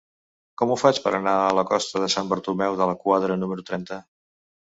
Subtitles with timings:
[0.61, 3.69] Com ho faig per anar a la costa de Sant Bartomeu de la Quadra número
[3.71, 4.01] trenta?